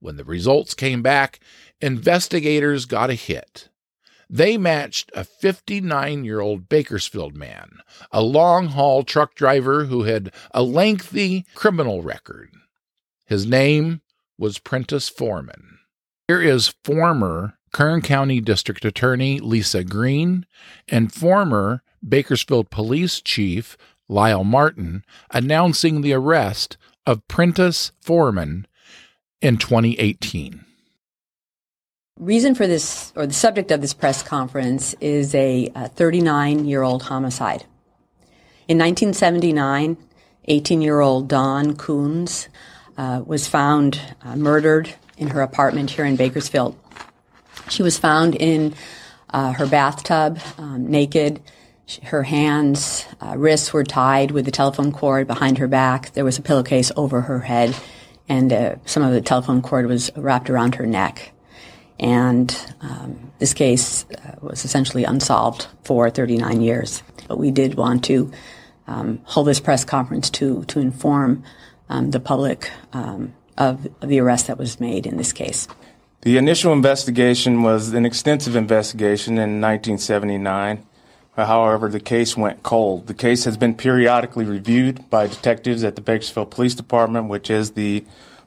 When 0.00 0.16
the 0.16 0.24
results 0.24 0.74
came 0.74 1.02
back, 1.02 1.40
investigators 1.80 2.86
got 2.86 3.10
a 3.10 3.14
hit. 3.14 3.68
They 4.28 4.56
matched 4.58 5.12
a 5.14 5.24
59 5.24 6.24
year 6.24 6.40
old 6.40 6.68
Bakersfield 6.68 7.36
man, 7.36 7.78
a 8.10 8.22
long 8.22 8.68
haul 8.68 9.04
truck 9.04 9.34
driver 9.34 9.84
who 9.84 10.02
had 10.02 10.32
a 10.52 10.62
lengthy 10.62 11.44
criminal 11.54 12.02
record. 12.02 12.50
His 13.26 13.46
name 13.46 14.00
was 14.38 14.58
Prentice 14.58 15.08
Foreman. 15.08 15.78
Here 16.28 16.42
is 16.42 16.74
former 16.84 17.56
Kern 17.72 18.00
County 18.00 18.40
District 18.40 18.84
Attorney 18.84 19.38
Lisa 19.38 19.84
Green, 19.84 20.46
and 20.88 21.12
former 21.12 21.82
Bakersfield 22.06 22.70
Police 22.70 23.20
Chief 23.20 23.76
Lyle 24.08 24.44
Martin 24.44 25.04
announcing 25.30 26.00
the 26.00 26.12
arrest 26.12 26.76
of 27.06 27.26
Prentice 27.28 27.92
Foreman 28.00 28.66
in 29.40 29.56
2018. 29.58 30.64
Reason 32.18 32.54
for 32.54 32.66
this, 32.66 33.12
or 33.14 33.26
the 33.26 33.34
subject 33.34 33.70
of 33.70 33.82
this 33.82 33.92
press 33.92 34.22
conference, 34.22 34.94
is 35.00 35.34
a 35.34 35.70
39 35.94 36.64
year 36.64 36.82
old 36.82 37.04
homicide. 37.04 37.66
In 38.68 38.78
1979, 38.78 39.98
18 40.48 40.80
year 40.80 41.00
old 41.00 41.28
Dawn 41.28 41.76
Coons 41.76 42.48
uh, 42.96 43.22
was 43.24 43.46
found 43.46 44.00
uh, 44.22 44.36
murdered 44.36 44.92
in 45.18 45.28
her 45.28 45.42
apartment 45.42 45.90
here 45.90 46.04
in 46.04 46.16
Bakersfield. 46.16 46.76
She 47.68 47.82
was 47.82 47.98
found 47.98 48.34
in 48.34 48.74
uh, 49.30 49.52
her 49.52 49.66
bathtub, 49.66 50.38
um, 50.58 50.86
naked. 50.86 51.40
Her 52.02 52.22
hands, 52.22 53.06
uh, 53.20 53.34
wrists 53.36 53.72
were 53.72 53.84
tied 53.84 54.30
with 54.30 54.48
a 54.48 54.50
telephone 54.50 54.92
cord 54.92 55.26
behind 55.26 55.58
her 55.58 55.68
back. 55.68 56.12
There 56.12 56.24
was 56.24 56.38
a 56.38 56.42
pillowcase 56.42 56.90
over 56.96 57.20
her 57.22 57.40
head, 57.40 57.76
and 58.28 58.52
uh, 58.52 58.76
some 58.86 59.02
of 59.02 59.12
the 59.12 59.20
telephone 59.20 59.62
cord 59.62 59.86
was 59.86 60.10
wrapped 60.16 60.50
around 60.50 60.76
her 60.76 60.86
neck. 60.86 61.32
And 61.98 62.56
um, 62.80 63.32
this 63.38 63.54
case 63.54 64.04
uh, 64.10 64.36
was 64.40 64.64
essentially 64.64 65.04
unsolved 65.04 65.68
for 65.84 66.10
39 66.10 66.60
years. 66.60 67.02
But 67.28 67.38
we 67.38 67.50
did 67.50 67.74
want 67.74 68.04
to 68.04 68.30
um, 68.86 69.20
hold 69.24 69.46
this 69.46 69.60
press 69.60 69.84
conference 69.84 70.30
to 70.30 70.64
to 70.64 70.80
inform 70.80 71.42
the 71.88 72.20
public 72.20 72.70
um, 72.92 73.34
of 73.58 73.86
the 74.00 74.20
arrest 74.20 74.46
that 74.46 74.58
was 74.58 74.80
made 74.80 75.06
in 75.06 75.16
this 75.16 75.32
case? 75.32 75.68
The 76.22 76.38
initial 76.38 76.72
investigation 76.72 77.62
was 77.62 77.92
an 77.92 78.04
extensive 78.04 78.56
investigation 78.56 79.34
in 79.34 79.60
1979. 79.60 80.84
However, 81.36 81.88
the 81.88 82.00
case 82.00 82.36
went 82.36 82.62
cold. 82.62 83.06
The 83.06 83.14
case 83.14 83.44
has 83.44 83.56
been 83.56 83.74
periodically 83.74 84.46
reviewed 84.46 85.08
by 85.10 85.26
detectives 85.26 85.84
at 85.84 85.94
the 85.94 86.00
Bakersfield 86.00 86.50
Police 86.50 86.74
Department, 86.74 87.28
which 87.28 87.50
is 87.50 87.72
the 87.72 88.04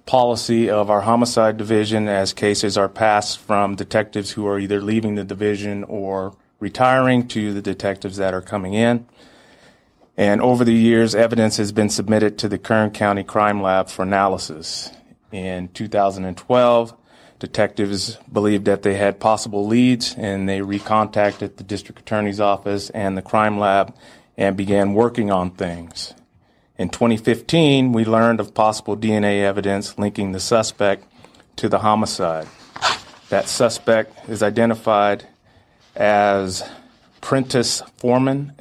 policy 0.08 0.70
of 0.70 0.90
our 0.90 1.02
homicide 1.02 1.56
division 1.56 2.08
as 2.08 2.34
cases 2.34 2.78
are 2.78 2.90
passed 2.90 3.38
from 3.38 3.76
detectives 3.76 4.32
who 4.32 4.48
are 4.48 4.58
either 4.58 4.82
leaving 4.82 5.14
the 5.14 5.24
division 5.24 5.84
or 5.84 6.36
retiring 6.60 7.28
to 7.28 7.54
the 7.54 7.62
detectives 7.62 8.18
that 8.18 8.34
are 8.34 8.42
coming 8.42 8.74
in. 8.74 9.06
And 10.20 10.42
over 10.42 10.66
the 10.66 10.74
years, 10.74 11.16
evidence 11.16 11.56
has 11.56 11.72
been 11.72 11.88
submitted 11.88 12.38
to 12.40 12.50
the 12.50 12.58
Kern 12.58 12.92
County 12.92 13.24
Crime 13.24 13.62
Lab 13.62 13.88
for 13.88 14.04
analysis. 14.04 14.92
In 15.32 15.70
2012, 15.70 16.94
detectives 17.40 18.18
believed 18.30 18.66
that 18.66 18.82
they 18.82 18.96
had 18.96 19.22
possible 19.22 19.66
leads 19.66 20.14
and 20.18 20.50
they 20.50 20.60
recontacted 20.60 21.56
the 21.56 21.64
district 21.64 22.02
attorney's 22.02 22.42
office 22.42 22.90
and 22.90 23.18
the 23.18 23.22
crime 23.22 23.60
lab 23.60 23.96
and 24.36 24.58
began 24.58 24.94
working 24.94 25.32
on 25.32 25.52
things. 25.52 26.14
In 26.78 26.90
2015, 26.90 27.94
we 27.94 28.04
learned 28.04 28.42
of 28.42 28.54
possible 28.54 28.98
DNA 28.98 29.44
evidence 29.44 29.98
linking 29.98 30.34
the 30.34 30.42
suspect 30.42 31.06
to 31.56 31.70
the 31.70 31.80
homicide. 31.80 32.50
That 33.30 33.48
suspect 33.48 34.28
is 34.28 34.44
identified 34.44 35.30
as 35.96 36.62
Prentice 37.22 37.82
Foreman. 37.96 38.52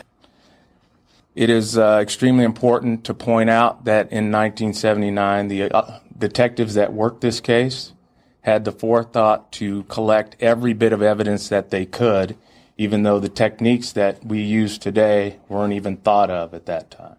It 1.38 1.50
is 1.50 1.78
uh, 1.78 2.00
extremely 2.02 2.42
important 2.42 3.04
to 3.04 3.14
point 3.14 3.48
out 3.48 3.84
that 3.84 4.10
in 4.10 4.32
1979, 4.32 5.46
the 5.46 5.70
uh, 5.70 6.00
detectives 6.18 6.74
that 6.74 6.92
worked 6.92 7.20
this 7.20 7.38
case 7.38 7.92
had 8.40 8.64
the 8.64 8.72
forethought 8.72 9.52
to 9.52 9.84
collect 9.84 10.34
every 10.40 10.72
bit 10.72 10.92
of 10.92 11.00
evidence 11.00 11.48
that 11.48 11.70
they 11.70 11.86
could, 11.86 12.36
even 12.76 13.04
though 13.04 13.20
the 13.20 13.28
techniques 13.28 13.92
that 13.92 14.26
we 14.26 14.42
use 14.42 14.78
today 14.78 15.38
weren't 15.48 15.74
even 15.74 15.98
thought 15.98 16.28
of 16.28 16.54
at 16.54 16.66
that 16.66 16.90
time. 16.90 17.14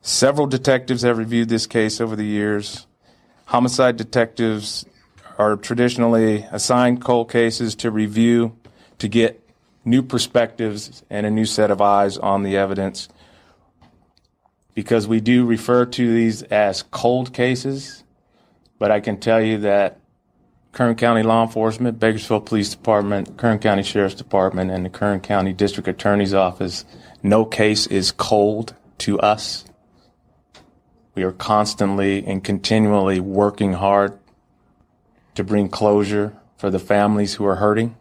Several 0.00 0.46
detectives 0.46 1.02
have 1.02 1.18
reviewed 1.18 1.50
this 1.50 1.66
case 1.66 2.00
over 2.00 2.16
the 2.16 2.24
years. 2.24 2.86
Homicide 3.44 3.98
detectives 3.98 4.86
are 5.36 5.56
traditionally 5.56 6.46
assigned 6.52 7.04
cold 7.04 7.30
cases 7.30 7.74
to 7.74 7.90
review 7.90 8.56
to 8.96 9.08
get 9.08 9.46
new 9.84 10.02
perspectives 10.02 11.04
and 11.10 11.26
a 11.26 11.30
new 11.30 11.44
set 11.44 11.70
of 11.70 11.82
eyes 11.82 12.16
on 12.16 12.42
the 12.42 12.56
evidence 12.56 13.10
because 14.76 15.08
we 15.08 15.22
do 15.22 15.46
refer 15.46 15.86
to 15.86 16.12
these 16.12 16.42
as 16.42 16.82
cold 16.82 17.32
cases, 17.32 18.04
but 18.78 18.90
I 18.90 19.00
can 19.00 19.18
tell 19.18 19.40
you 19.40 19.56
that 19.60 19.98
Kern 20.72 20.94
County 20.96 21.22
Law 21.22 21.42
Enforcement, 21.42 21.98
Bakersfield 21.98 22.44
Police 22.44 22.72
Department, 22.72 23.38
Kern 23.38 23.58
County 23.58 23.82
Sheriff's 23.82 24.14
Department, 24.14 24.70
and 24.70 24.84
the 24.84 24.90
Kern 24.90 25.20
County 25.20 25.54
District 25.54 25.88
Attorney's 25.88 26.34
Office, 26.34 26.84
no 27.22 27.46
case 27.46 27.86
is 27.86 28.12
cold 28.12 28.74
to 28.98 29.18
us. 29.18 29.64
We 31.14 31.22
are 31.22 31.32
constantly 31.32 32.26
and 32.26 32.44
continually 32.44 33.18
working 33.18 33.72
hard 33.72 34.18
to 35.36 35.42
bring 35.42 35.70
closure 35.70 36.36
for 36.58 36.68
the 36.68 36.78
families 36.78 37.36
who 37.36 37.46
are 37.46 37.56
hurting. 37.56 37.96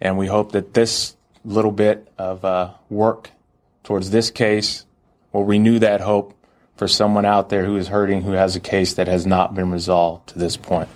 And 0.00 0.18
we 0.18 0.26
hope 0.26 0.50
that 0.52 0.74
this 0.74 1.16
little 1.44 1.70
bit 1.70 2.12
of 2.18 2.44
uh, 2.44 2.72
work 2.90 3.30
towards 3.84 4.10
this 4.10 4.32
case 4.32 4.86
will 5.36 5.44
renew 5.44 5.78
that 5.78 6.00
hope 6.00 6.34
for 6.76 6.88
someone 6.88 7.26
out 7.26 7.50
there 7.50 7.64
who 7.64 7.76
is 7.76 7.88
hurting 7.88 8.22
who 8.22 8.32
has 8.32 8.56
a 8.56 8.60
case 8.60 8.94
that 8.94 9.06
has 9.06 9.26
not 9.26 9.54
been 9.54 9.70
resolved 9.70 10.30
to 10.30 10.38
this 10.38 10.56
point. 10.56 10.88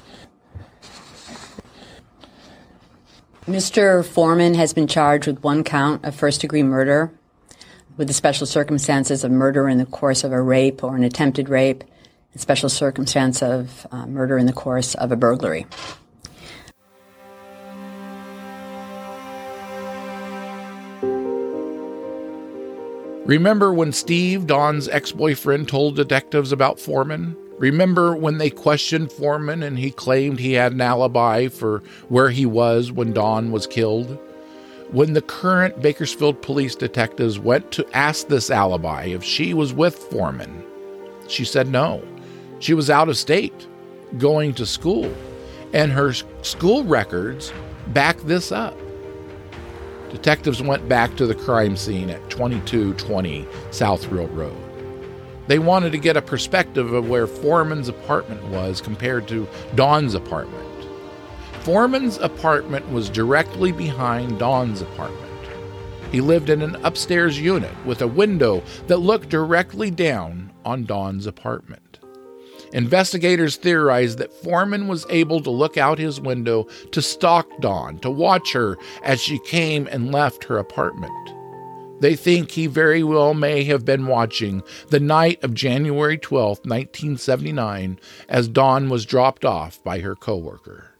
Mr. 3.46 4.04
Foreman 4.04 4.54
has 4.54 4.72
been 4.72 4.86
charged 4.86 5.26
with 5.26 5.42
one 5.42 5.64
count 5.64 6.04
of 6.04 6.14
first 6.14 6.40
degree 6.40 6.62
murder 6.62 7.12
with 7.96 8.08
the 8.08 8.14
special 8.14 8.46
circumstances 8.46 9.24
of 9.24 9.30
murder 9.30 9.68
in 9.68 9.76
the 9.76 9.86
course 9.86 10.24
of 10.24 10.32
a 10.32 10.40
rape 10.40 10.82
or 10.82 10.96
an 10.96 11.04
attempted 11.04 11.48
rape, 11.48 11.84
and 12.32 12.40
special 12.40 12.68
circumstance 12.68 13.42
of 13.42 13.86
uh, 13.90 14.06
murder 14.06 14.38
in 14.38 14.46
the 14.46 14.52
course 14.52 14.94
of 14.94 15.12
a 15.12 15.16
burglary. 15.16 15.66
Remember 23.30 23.72
when 23.72 23.92
Steve, 23.92 24.48
Dawn's 24.48 24.88
ex 24.88 25.12
boyfriend, 25.12 25.68
told 25.68 25.94
detectives 25.94 26.50
about 26.50 26.80
Foreman? 26.80 27.36
Remember 27.58 28.16
when 28.16 28.38
they 28.38 28.50
questioned 28.50 29.12
Foreman 29.12 29.62
and 29.62 29.78
he 29.78 29.92
claimed 29.92 30.40
he 30.40 30.54
had 30.54 30.72
an 30.72 30.80
alibi 30.80 31.46
for 31.46 31.80
where 32.08 32.30
he 32.30 32.44
was 32.44 32.90
when 32.90 33.12
Don 33.12 33.52
was 33.52 33.68
killed? 33.68 34.18
When 34.90 35.12
the 35.12 35.22
current 35.22 35.80
Bakersfield 35.80 36.42
police 36.42 36.74
detectives 36.74 37.38
went 37.38 37.70
to 37.70 37.86
ask 37.96 38.26
this 38.26 38.50
alibi 38.50 39.04
if 39.04 39.22
she 39.22 39.54
was 39.54 39.72
with 39.72 39.94
Foreman, 39.94 40.64
she 41.28 41.44
said 41.44 41.68
no. 41.68 42.02
She 42.58 42.74
was 42.74 42.90
out 42.90 43.08
of 43.08 43.16
state, 43.16 43.68
going 44.18 44.54
to 44.54 44.66
school, 44.66 45.14
and 45.72 45.92
her 45.92 46.14
school 46.42 46.82
records 46.82 47.52
back 47.92 48.18
this 48.22 48.50
up. 48.50 48.76
Detectives 50.10 50.60
went 50.62 50.88
back 50.88 51.16
to 51.16 51.26
the 51.26 51.34
crime 51.34 51.76
scene 51.76 52.10
at 52.10 52.30
2220 52.30 53.46
South 53.70 54.06
Real 54.08 54.26
Road. 54.28 54.56
They 55.46 55.58
wanted 55.58 55.92
to 55.92 55.98
get 55.98 56.16
a 56.16 56.22
perspective 56.22 56.92
of 56.92 57.08
where 57.08 57.26
Foreman's 57.26 57.88
apartment 57.88 58.44
was 58.46 58.80
compared 58.80 59.26
to 59.28 59.48
Dawn's 59.74 60.14
apartment. 60.14 60.66
Foreman's 61.62 62.18
apartment 62.18 62.88
was 62.90 63.10
directly 63.10 63.72
behind 63.72 64.38
Dawn's 64.38 64.80
apartment. 64.80 65.30
He 66.12 66.20
lived 66.20 66.50
in 66.50 66.62
an 66.62 66.76
upstairs 66.84 67.38
unit 67.38 67.74
with 67.84 68.02
a 68.02 68.06
window 68.06 68.62
that 68.86 68.98
looked 68.98 69.28
directly 69.28 69.90
down 69.90 70.52
on 70.64 70.84
Dawn's 70.84 71.26
apartment. 71.26 71.89
Investigators 72.72 73.56
theorized 73.56 74.18
that 74.18 74.32
Foreman 74.32 74.86
was 74.86 75.06
able 75.10 75.40
to 75.42 75.50
look 75.50 75.76
out 75.76 75.98
his 75.98 76.20
window 76.20 76.64
to 76.92 77.02
stalk 77.02 77.48
Dawn, 77.60 77.98
to 78.00 78.10
watch 78.10 78.52
her 78.52 78.76
as 79.02 79.20
she 79.20 79.38
came 79.40 79.88
and 79.88 80.12
left 80.12 80.44
her 80.44 80.58
apartment. 80.58 81.12
They 82.00 82.16
think 82.16 82.52
he 82.52 82.66
very 82.66 83.02
well 83.02 83.34
may 83.34 83.64
have 83.64 83.84
been 83.84 84.06
watching 84.06 84.62
the 84.88 85.00
night 85.00 85.42
of 85.44 85.52
January 85.52 86.16
12, 86.16 86.60
1979, 86.60 87.98
as 88.28 88.48
Dawn 88.48 88.88
was 88.88 89.04
dropped 89.04 89.44
off 89.44 89.82
by 89.84 90.00
her 90.00 90.14
coworker. 90.16 90.90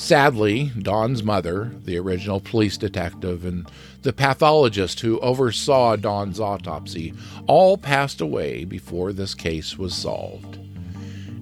Sadly, 0.00 0.72
Dawn's 0.78 1.22
mother, 1.22 1.72
the 1.84 1.98
original 1.98 2.40
police 2.40 2.78
detective, 2.78 3.44
and 3.44 3.68
the 4.02 4.12
pathologist 4.12 5.00
who 5.00 5.20
oversaw 5.20 5.96
Dawn's 5.96 6.40
autopsy 6.40 7.12
all 7.46 7.76
passed 7.76 8.20
away 8.20 8.64
before 8.64 9.12
this 9.12 9.34
case 9.34 9.76
was 9.76 9.94
solved. 9.94 10.56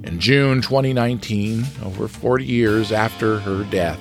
In 0.05 0.19
June 0.19 0.63
2019, 0.63 1.65
over 1.85 2.09
40 2.09 2.45
years 2.45 2.93
after 2.93 3.41
her 3.41 3.65
death, 3.65 4.01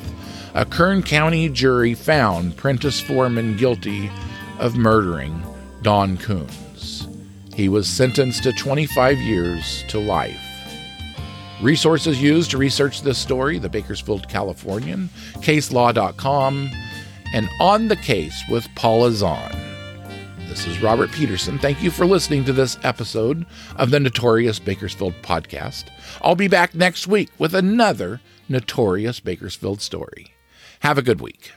a 0.53 0.65
Kern 0.65 1.03
County 1.03 1.49
jury 1.49 1.93
found 1.93 2.57
Prentice 2.57 2.99
Foreman 2.99 3.57
guilty 3.57 4.09
of 4.59 4.75
murdering 4.75 5.43
Don 5.83 6.17
Coons. 6.17 7.07
He 7.53 7.69
was 7.69 7.87
sentenced 7.87 8.43
to 8.43 8.53
25 8.53 9.17
years 9.19 9.83
to 9.89 9.99
life. 9.99 10.41
Resources 11.61 12.21
used 12.21 12.51
to 12.51 12.57
research 12.57 13.01
this 13.01 13.17
story 13.17 13.57
the 13.57 13.69
Bakersfield 13.69 14.29
Californian, 14.29 15.09
caselaw.com, 15.37 16.71
and 17.33 17.49
On 17.59 17.87
the 17.87 17.95
Case 17.95 18.43
with 18.49 18.67
Paula 18.75 19.11
Zahn. 19.11 19.51
This 20.47 20.65
is 20.65 20.81
Robert 20.81 21.11
Peterson. 21.11 21.59
Thank 21.59 21.83
you 21.83 21.91
for 21.91 22.05
listening 22.05 22.45
to 22.45 22.53
this 22.53 22.77
episode 22.83 23.45
of 23.75 23.91
the 23.91 23.99
Notorious 23.99 24.59
Bakersfield 24.59 25.13
podcast. 25.21 25.85
I'll 26.21 26.35
be 26.35 26.47
back 26.47 26.73
next 26.73 27.07
week 27.07 27.29
with 27.37 27.53
another 27.53 28.21
Notorious 28.49 29.19
Bakersfield 29.19 29.81
story. 29.81 30.33
Have 30.79 30.97
a 30.97 31.03
good 31.03 31.21
week. 31.21 31.51